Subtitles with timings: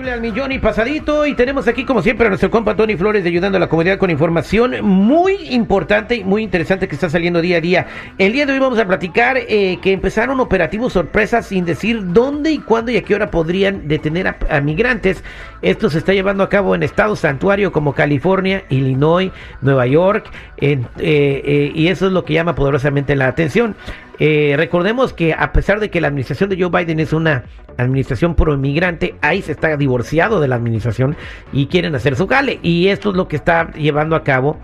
[0.00, 3.56] Al millón y pasadito y tenemos aquí como siempre a nuestro compa Tony Flores ayudando
[3.56, 7.60] a la comunidad con información muy importante y muy interesante que está saliendo día a
[7.60, 7.86] día.
[8.16, 12.50] El día de hoy vamos a platicar eh, que empezaron operativos sorpresas sin decir dónde
[12.50, 15.22] y cuándo y a qué hora podrían detener a, migrantes.
[15.60, 19.30] Esto se está llevando a cabo en estados santuario como California, Illinois,
[19.60, 23.76] Nueva York eh, eh, y eso es lo que llama poderosamente la atención.
[24.20, 27.44] Eh, recordemos que a pesar de que la administración de Joe Biden es una
[27.78, 31.16] administración pro inmigrante, ahí se está divorciado de la administración
[31.52, 32.60] y quieren hacer su gale.
[32.62, 34.58] Y esto es lo que está llevando a cabo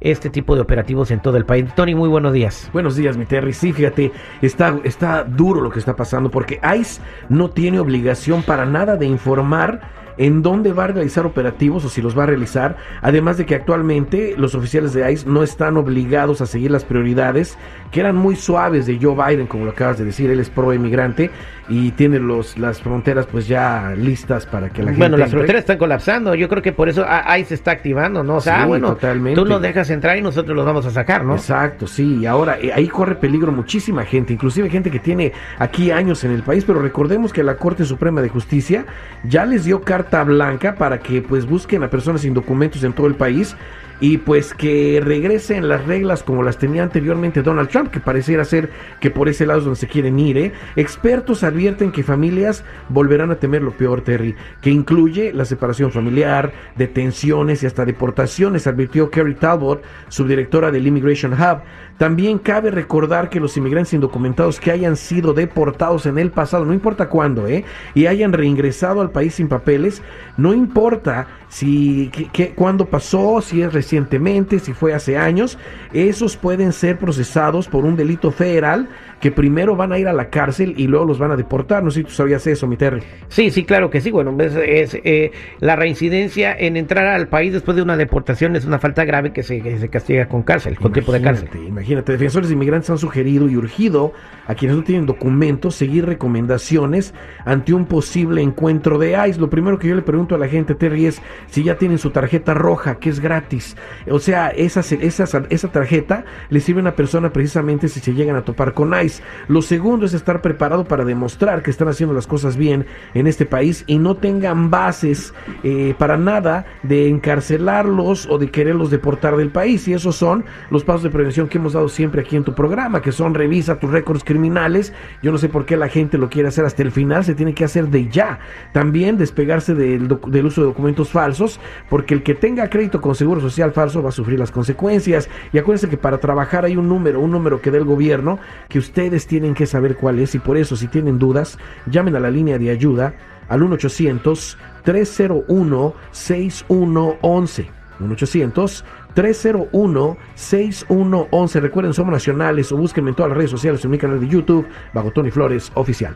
[0.00, 1.66] este tipo de operativos en todo el país.
[1.74, 2.70] Tony, muy buenos días.
[2.72, 3.52] Buenos días, mi Terry.
[3.52, 8.64] Sí, fíjate, está, está duro lo que está pasando porque ICE no tiene obligación para
[8.64, 9.80] nada de informar
[10.20, 13.54] en dónde va a realizar operativos o si los va a realizar, además de que
[13.54, 17.56] actualmente los oficiales de ICE no están obligados a seguir las prioridades
[17.90, 20.74] que eran muy suaves de Joe Biden, como lo acabas de decir, él es pro
[20.74, 21.30] emigrante
[21.70, 25.38] y tiene los, las fronteras pues ya listas para que la gente Bueno, las entre.
[25.38, 26.34] fronteras están colapsando.
[26.34, 28.36] Yo creo que por eso a- ahí se está activando, ¿no?
[28.36, 29.40] O sea, Sí, ah, bueno, totalmente.
[29.40, 31.34] tú nos dejas entrar y nosotros los vamos a sacar, ¿no?
[31.36, 32.18] Exacto, sí.
[32.20, 36.32] Y ahora eh, ahí corre peligro muchísima gente, inclusive gente que tiene aquí años en
[36.32, 38.84] el país, pero recordemos que la Corte Suprema de Justicia
[39.24, 43.06] ya les dio carta blanca para que pues busquen a personas sin documentos en todo
[43.06, 43.56] el país
[44.00, 48.70] y pues que regresen las reglas como las tenía anteriormente Donald Trump, que pareciera ser
[49.00, 50.38] que por ese lado es donde se quieren ir.
[50.38, 50.52] ¿eh?
[50.76, 56.52] Expertos advierten que familias volverán a temer lo peor, Terry, que incluye la separación familiar,
[56.76, 61.60] detenciones y hasta deportaciones, advirtió Kerry Talbot, subdirectora del Immigration Hub.
[61.98, 66.72] También cabe recordar que los inmigrantes indocumentados que hayan sido deportados en el pasado, no
[66.72, 67.64] importa cuándo, ¿eh?
[67.94, 70.02] y hayan reingresado al país sin papeles,
[70.38, 75.58] no importa si qué- cuándo pasó, si es recientemente, si fue hace años,
[75.92, 78.88] esos pueden ser procesados por un delito federal
[79.20, 81.82] que primero van a ir a la cárcel y luego los van a deportar.
[81.82, 83.02] No sé si tú sabías eso, mi Terry.
[83.28, 84.12] Sí, sí, claro que sí.
[84.12, 88.64] Bueno, es, es, eh, la reincidencia en entrar al país después de una deportación es
[88.64, 91.48] una falta grave que se, que se castiga con cárcel, con tiempo de cárcel.
[91.48, 94.12] Imagínate, Imagínate, defensores de inmigrantes han sugerido y urgido
[94.46, 97.12] a quienes no tienen documentos seguir recomendaciones
[97.44, 99.40] ante un posible encuentro de ICE.
[99.40, 102.10] Lo primero que yo le pregunto a la gente, Terry, es si ya tienen su
[102.10, 103.76] tarjeta roja, que es gratis.
[104.10, 108.36] O sea, esa, esa, esa tarjeta le sirve a una persona precisamente si se llegan
[108.36, 109.22] a topar con ICE.
[109.48, 113.46] Lo segundo es estar preparado para demostrar que están haciendo las cosas bien en este
[113.46, 119.50] país y no tengan bases eh, para nada de encarcelarlos o de quererlos deportar del
[119.50, 119.86] país.
[119.88, 123.02] Y esos son los pasos de prevención que hemos dado siempre aquí en tu programa,
[123.02, 124.92] que son revisa tus récords criminales.
[125.22, 127.54] Yo no sé por qué la gente lo quiere hacer hasta el final, se tiene
[127.54, 128.38] que hacer de ya.
[128.72, 133.40] También despegarse del, del uso de documentos falsos, porque el que tenga crédito con seguro
[133.40, 135.28] social falso va a sufrir las consecuencias.
[135.52, 138.38] Y acuérdense que para trabajar hay un número, un número que dé el gobierno,
[138.68, 140.34] que ustedes tienen que saber cuál es.
[140.34, 143.14] Y por eso, si tienen dudas, llamen a la línea de ayuda
[143.48, 147.70] al 1 800 301 6111
[148.00, 153.90] 1 800 301 6111 Recuerden, somos nacionales o búsquenme en todas las redes sociales en
[153.90, 156.14] mi canal de YouTube, bajo Tony Flores Oficial.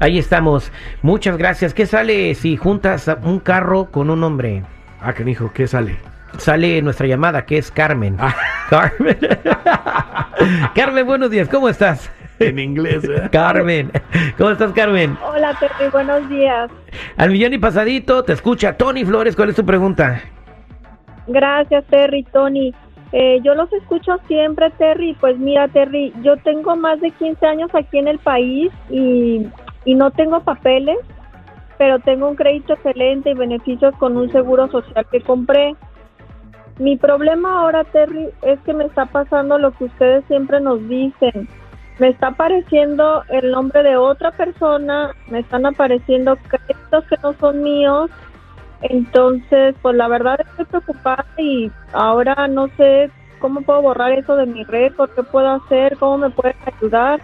[0.00, 0.70] Ahí estamos.
[1.02, 1.74] Muchas gracias.
[1.74, 4.64] ¿Qué sale si juntas un carro con un hombre?
[5.00, 6.15] Ah, canijo, ¿qué sale?
[6.38, 8.16] Sale nuestra llamada, que es Carmen.
[8.18, 8.34] Ah.
[8.70, 9.16] Carmen.
[10.74, 11.48] Carmen, buenos días.
[11.48, 12.10] ¿Cómo estás?
[12.38, 13.28] En inglés, ¿eh?
[13.32, 13.90] Carmen.
[14.36, 15.16] ¿Cómo estás, Carmen?
[15.24, 16.70] Hola, Terry, buenos días.
[17.16, 19.34] Al millón y pasadito, te escucha Tony Flores.
[19.34, 20.20] ¿Cuál es tu pregunta?
[21.26, 22.74] Gracias, Terry, Tony.
[23.12, 25.16] Eh, yo los escucho siempre, Terry.
[25.18, 29.46] Pues mira, Terry, yo tengo más de 15 años aquí en el país y,
[29.84, 30.98] y no tengo papeles,
[31.78, 35.74] pero tengo un crédito excelente y beneficios con un seguro social que compré.
[36.78, 41.48] Mi problema ahora, Terry, es que me está pasando lo que ustedes siempre nos dicen.
[41.98, 47.62] Me está apareciendo el nombre de otra persona, me están apareciendo créditos que no son
[47.62, 48.10] míos.
[48.82, 54.44] Entonces, pues la verdad estoy preocupada y ahora no sé cómo puedo borrar eso de
[54.44, 57.20] mi récord, qué puedo hacer, cómo me pueden ayudar.